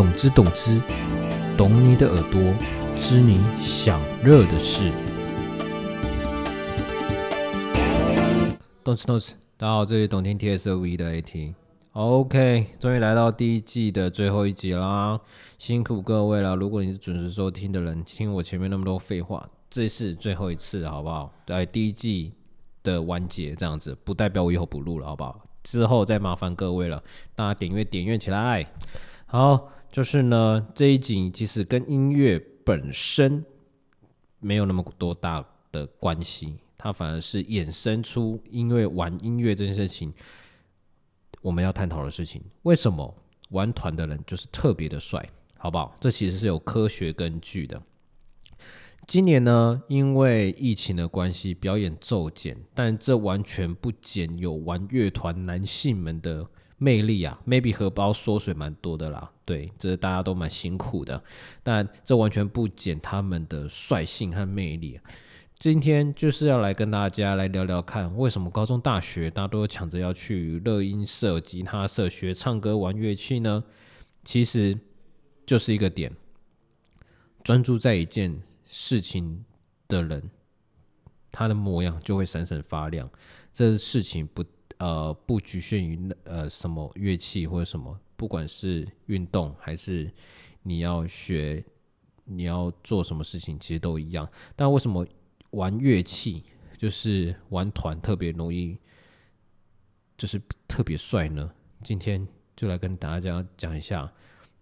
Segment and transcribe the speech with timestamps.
[0.00, 0.80] 懂之懂之，
[1.58, 2.40] 懂你的耳朵，
[2.96, 4.90] 知你想热的事。
[8.82, 11.52] 动词动词，大家好，这里懂听 TSOV 的 AT。
[11.92, 15.20] OK，终于来到第一季的最后一集啦，
[15.58, 16.56] 辛苦各位了。
[16.56, 21.30] 如果你是准时收听的人，听我前面那么多废话，这是最后一次，好不好？
[21.44, 22.32] 对，第一季
[22.82, 25.38] 的完结这样子，不代表我以后不录了，好不好？
[25.62, 27.02] 之后再麻烦各位了，
[27.34, 28.66] 大家点阅点阅起来。
[29.26, 33.44] 好，就是呢，这一集其实跟音乐本身
[34.38, 40.12] 没有那么多大的关系，它反而是衍生出因为玩音乐这件事情，
[41.42, 42.40] 我们要探讨的事情。
[42.62, 43.12] 为什么
[43.48, 45.96] 玩团的人就是特别的帅，好不好？
[45.98, 47.82] 这其实是有科学根据的。
[49.08, 56.46] 今年呢，因为疫情的关系，表演骤减，但这完全不减有玩乐团男性们的。
[56.82, 61.22] 魅力啊，maybe 荷包缩水蛮多的啦，对，这大家都蛮辛苦的，
[61.62, 64.98] 但这完全不减他们的率性和魅力。
[65.56, 73.62] 今天就是要来跟大家来聊聊看，为什么高中、大学大家都抢着要去乐音社、吉他社学唱歌、玩乐器呢？
[74.24, 74.78] 其实
[75.44, 76.10] 就是一个点，
[77.44, 79.44] 专注在一件事情
[79.86, 80.30] 的人，
[81.30, 83.10] 他的模样就会闪闪发亮。
[83.52, 84.42] 这事情不。
[84.80, 90.10] 呃，不局限于呃什么乐器或者什么，不管是运动还是
[90.62, 91.62] 你要学，
[92.24, 94.26] 你要做什么事情，其实都一样。
[94.56, 95.06] 但为什么
[95.50, 96.44] 玩乐器
[96.78, 98.78] 就是玩团特别容易，
[100.16, 101.52] 就是特别帅呢？
[101.82, 104.10] 今天就来跟大家讲一下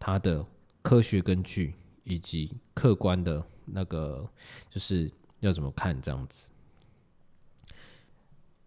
[0.00, 0.44] 它的
[0.82, 4.28] 科学根据以及客观的那个，
[4.68, 6.50] 就是要怎么看这样子。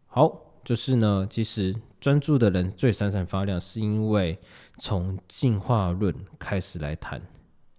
[0.07, 0.47] 好。
[0.63, 4.37] 就是呢，其实专注的人最闪闪发亮，是因为
[4.77, 7.21] 从进化论开始来谈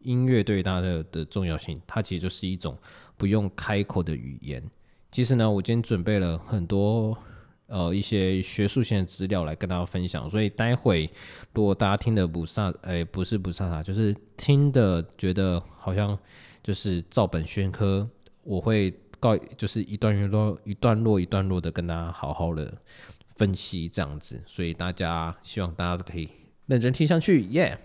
[0.00, 2.76] 音乐对大家的重要性，它其实就是一种
[3.16, 4.62] 不用开口的语言。
[5.10, 7.16] 其实呢，我今天准备了很多
[7.66, 11.08] 呃一些学术性的资料来跟大家分享，所以待会
[11.52, 16.18] 如果大家听的不飒，哎，不是不飒飒，就是听的觉得好像
[16.62, 18.08] 就是照本宣科，
[18.42, 18.92] 我会。
[19.22, 22.76] 告就是一段一段一段落一段落的跟大家好好的
[23.36, 26.28] 分析这样子，所以大家希望大家都可以
[26.66, 27.78] 认真听上去，耶。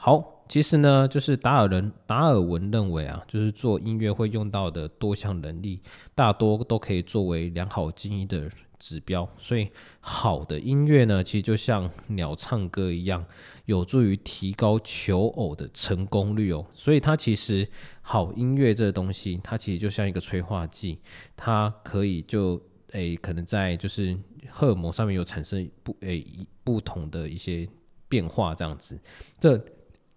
[0.00, 5.82] 好，其实呢，就是达尔人达尔文认为啊，就是做音乐会用到的多项能力，
[6.14, 8.48] 大多都可以作为良好经营的。
[8.80, 13.26] 指标，所以好的音乐呢，其实就像鸟唱歌一样，
[13.64, 16.64] 有助于提高求偶的成功率哦。
[16.72, 17.68] 所以它其实
[18.02, 21.00] 好音乐这个东西，它其实就像一个催化剂，
[21.34, 24.16] 它可以就诶，可能在就是
[24.48, 26.24] 荷尔蒙上面有产生不诶
[26.62, 27.68] 不同的一些
[28.08, 28.96] 变化这样子。
[29.40, 29.60] 这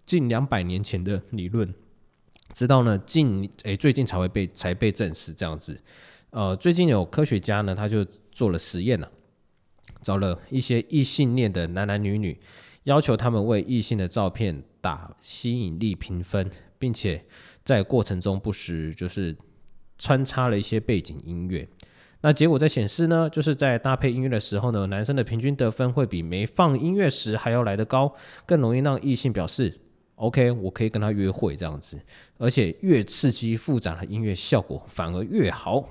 [0.04, 1.74] 近两百年前的理论，
[2.52, 5.80] 直到呢近诶最近才会被才被证实这样子。
[6.30, 9.10] 呃，最近有科学家呢，他就做了实验了，
[10.00, 12.40] 找了一些异性恋的男男女女，
[12.84, 17.24] 要求他们为异性的照片打吸引力评分，并且
[17.62, 19.36] 在过程中不时就是
[19.98, 21.68] 穿插了一些背景音乐。
[22.22, 28.14] 那结果在显示呢，就是在搭配音乐的时候呢，男生的平均得分会比没放音乐时还要来得高，
[28.46, 29.80] 更容易让异性表示
[30.16, 32.00] OK，我可以跟他约会这样子。
[32.38, 35.88] 而且越刺激复杂的音乐，效果反而越好。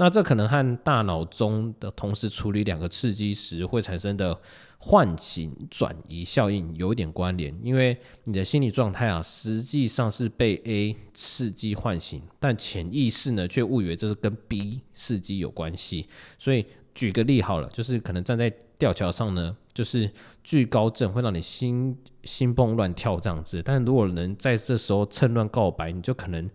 [0.00, 4.38] 那这可能和大脑中的同时处理两个刺激时会产生的
[4.78, 16.06] 唤醒转移效应有一点关联，因为你的心理状态啊，实际上是被 A 刺激唤醒，但潜意识呢却误以为这是跟 B 刺激有关系。
[16.38, 16.64] 所以
[16.94, 20.10] 举个例好了，就是可能站在吊桥上呢，就是
[20.42, 26.48] 惧高症会让你心心蹦乱跳这样子，但如果能在这时候趁乱告白，你就可能。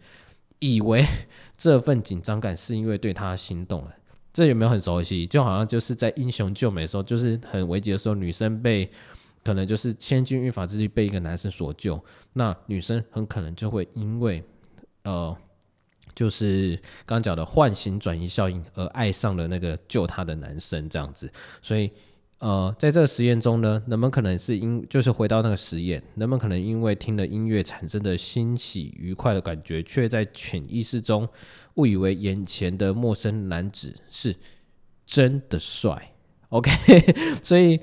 [0.60, 1.06] 以为
[1.58, 3.94] 这份紧张感是因为对他心动了，
[4.32, 5.28] 这有没有很熟悉？
[5.28, 8.90] 就好像就是在英雄救美的时候，就是很危急的时候，女生被
[9.44, 14.42] 可能就是千钧一发之际被一个男生所救，那女生很可能就会因为
[15.04, 15.36] 呃，
[16.16, 21.30] 就是刚刚讲的唤醒转移效应而爱上了那个救她的男生这样子，
[21.62, 21.92] 所以。
[22.44, 31.26] 呃，在这个实验中呢，人们可能是因就是回到那个实验，人们可能因为听了音乐产生的欣喜愉快的感觉，却在潜意识中
[31.76, 34.36] 误以为眼前的陌生男子是
[35.06, 36.12] 真的帅。
[36.50, 36.70] OK，
[37.42, 37.80] 所以。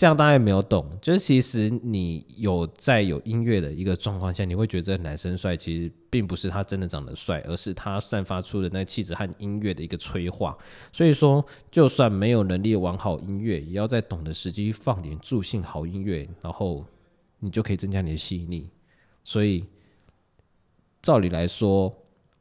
[0.00, 10.56] 这样大家也没有懂，就是其实你有在有音乐的一个状况下，你会觉得这个男生帅，其实并不是他真的长得帅，而是他散发出的那气质和音乐的一个催化。
[10.90, 16.82] 所以说，就算没有能力玩好音乐，也要在懂得时机放点助兴好音乐，然后
[17.40, 18.70] 你就可以增加你的吸引力。
[19.22, 19.66] 所以，
[21.02, 21.94] 照理来说，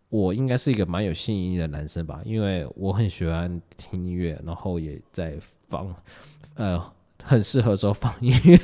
[0.07, 5.93] 我应该是一个蛮有吸引力的男生吧，因为我很喜欢听音乐，然后也在放，
[6.53, 6.81] 呃，
[7.23, 8.57] 很适合说放音乐。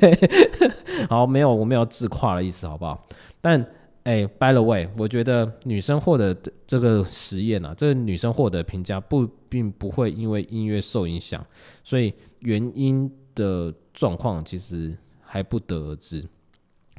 [1.08, 3.06] 好，没有，我没有自夸的意思，好不好？
[3.40, 3.64] 但，
[4.04, 6.36] 哎，by the way，我觉得女生获得
[6.66, 11.44] 这个实验啊，这个女生获得评价不并不会因为音乐受影响，
[11.84, 16.26] 所以原因的状况其实还不得而知。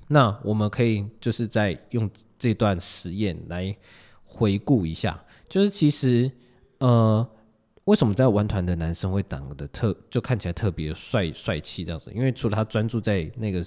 [0.10, 3.76] 那我们可以就是在用这段实验来
[4.24, 6.32] 回顾一下，就是其实
[6.78, 7.28] 呃，
[7.88, 12.12] 为什么在玩团的男生会长得特就看起来特别帅帅气这样子？
[12.14, 13.64] 因为除了他专注在那个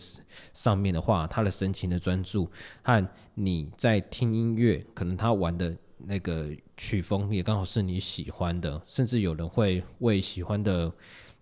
[0.53, 2.47] 上面的话，他的神情的专注
[2.83, 10.93] 和你在听音乐，可能他玩的那个曲风也刚好是你喜欢的，甚至有人会为喜欢的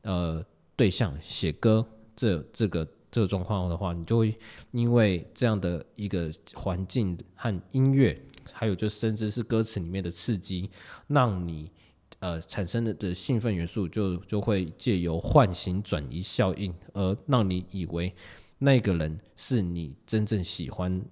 [0.02, 0.44] 呃
[0.76, 1.84] 对象写歌，
[2.14, 2.86] 这这个。
[3.10, 4.38] 这个状况的话，你就会
[4.70, 8.20] 因为这样的一个环境和音乐，
[8.52, 10.70] 还有就甚至是歌词里面的刺激，
[11.06, 11.72] 让你
[12.20, 18.14] 呃产生的的兴奋元素，就就会借由唤醒转移效应，而让你以为
[18.58, 21.02] 那个人是你真正喜欢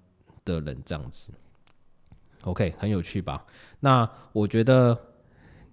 [0.43, 1.33] 的人，这样子。
[2.41, 3.45] OK，很有趣吧？
[3.79, 5.06] 那我觉得。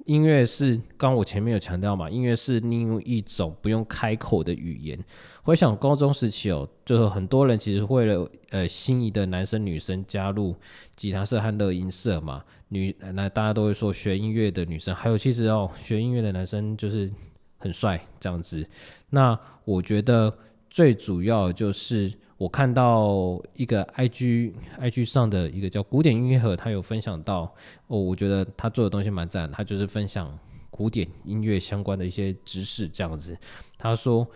[0.05, 4.99] 音乐是，刚我前面有强调嘛，音乐是另一种不用开口的语言。
[5.43, 10.55] 回想高中时期哦，就是很多人其实为了呃心仪的男生女生加入
[10.95, 17.11] 吉他社和乐音社嘛，女那大家都会说学音乐的女生，还有其实哦学音乐的男生就是
[17.59, 18.67] 很帅这样子。
[19.11, 20.37] 那我觉得
[20.69, 22.13] 最主要就是。
[22.37, 27.43] 我看到一个 IG IG 上的一个叫古典音乐盒，他有分享到
[27.87, 30.37] 哦，我觉得他做的东西蛮赞，他就是分享
[30.69, 33.39] 古典音乐相关的一些知识这样子。
[33.79, 34.27] 他说，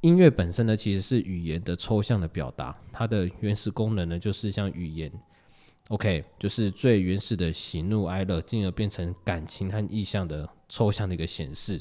[0.00, 5.12] 音乐本身呢其实是语言的抽象的表达，它的原始功能呢就是像语言
[5.88, 11.78] ，OK，就是最原始的喜怒哀乐，进而变成感情和意象的抽象的一个显示。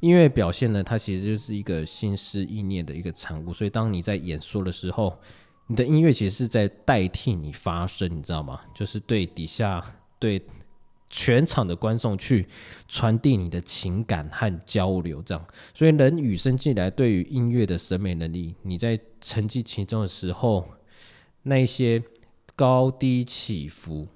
[0.00, 5.18] 音乐表现呢，它其实就是一个心思意念的一个产物，所以当你在演说的时候，
[5.66, 8.60] 你的音乐其实是在代替你发声，你知道吗？
[8.72, 9.84] 就是对底下、
[10.20, 10.40] 对
[11.10, 12.46] 全场的观众去
[12.86, 15.44] 传递你的情感和交流，这样。
[15.74, 20.68] 所以人与生俱来对于音乐的审美能力，你在沉浸其中的时候，
[21.42, 22.00] 那一些
[22.54, 24.06] 高低起伏，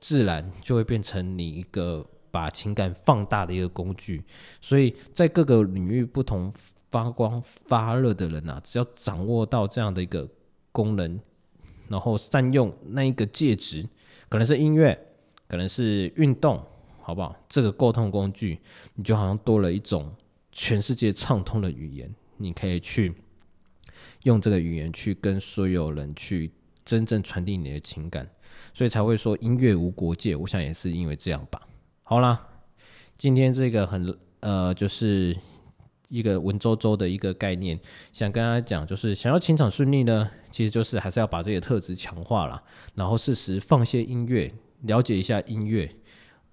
[0.00, 2.06] 自然就会变成你一个。
[2.34, 4.20] 把情感放大的一个工具，
[4.60, 6.52] 所以在各个领域不同
[6.90, 10.28] 发光发热的人呐，只要掌握到这样的一个
[10.72, 11.20] 功能，
[11.86, 13.88] 然后善用那一个介质，
[14.28, 14.98] 可能是音乐，
[15.46, 16.60] 可能是运动，
[17.00, 17.36] 好不好？
[17.48, 18.58] 这个沟通工具，
[18.96, 20.12] 你就好像多了一种
[20.50, 23.14] 全世界畅通的语言，你可以去
[24.24, 26.50] 用这个语言去跟所有人去
[26.84, 28.28] 真正传递你的情感，
[28.74, 30.34] 所以才会说音乐无国界。
[30.34, 31.62] 我想也是因为这样吧。
[32.06, 32.46] 好啦，
[33.16, 35.34] 今天这个很呃，就是
[36.08, 37.80] 一个文绉绉的一个概念，
[38.12, 42.62] 想跟大家讲，就是想要情场顺利呢，其实就是还是要把这些特质强化了，
[42.94, 44.52] 然后适时放些音乐，
[44.82, 45.90] 了解一下音乐，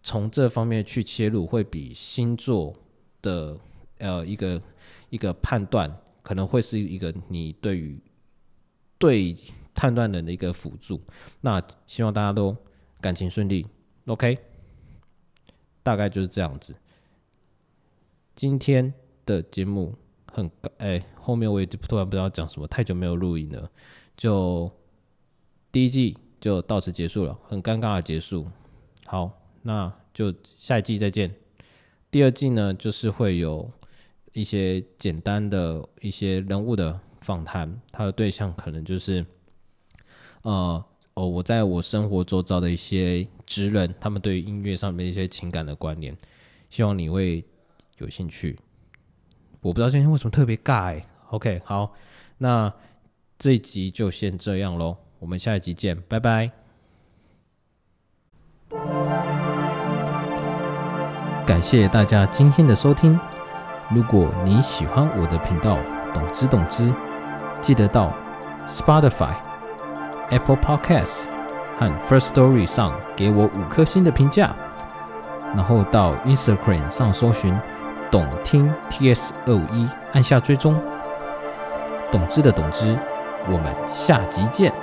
[0.01, 2.74] 从这方面去切入，会比星座
[3.21, 3.59] 的
[3.97, 4.62] 呃一个
[5.09, 5.94] 一个判断，
[6.24, 8.00] 可能会是一个你对于
[8.97, 9.35] 对
[9.75, 11.02] 判断人的一个辅助。
[11.42, 12.56] 那希望大家都
[13.02, 13.68] 感情顺利
[14.06, 14.37] ，OK。
[15.83, 16.76] 大概就是这样子。
[18.35, 18.94] 今天
[19.26, 19.95] 的节目
[20.31, 23.69] 很哎，后面我也突然不知道讲什么，太久没有录音了，
[24.16, 24.71] 就
[25.71, 28.47] 第一季就到此结束了，很尴尬的结束。
[29.06, 31.33] 好，那就下一季再见。
[32.09, 33.71] 第二季呢，就是会有
[34.33, 39.26] 一些简单的一些人物的访谈，他的对象可能就是
[40.44, 40.83] 呃。
[41.13, 46.15] 哦，我在我生活周遭的一些职人，他们对于音乐上面一些情感的关联，
[46.69, 47.44] 希望你会
[47.97, 48.57] 有兴趣。
[49.59, 50.99] 我不知道今天为什么特别尬
[51.30, 51.94] ，OK，好，
[52.37, 52.73] 那
[53.37, 56.49] 这一集就先这样喽，我们下一集见，拜拜。
[61.45, 63.19] 感谢大家今天的收听，
[63.94, 65.77] 如果你喜欢我的频道，
[66.13, 66.91] 懂之懂之，
[67.61, 68.15] 记得到
[68.65, 69.50] Spotify。
[70.31, 71.28] Apple Podcasts
[71.78, 74.56] 和 First Story 上给我五颗星的评价，
[75.56, 77.56] 然后到 Instagram 上搜寻
[78.09, 80.81] “懂听 TS 二五一”，按下追踪。
[82.11, 82.97] 懂之的懂之，
[83.47, 84.73] 我们下集见。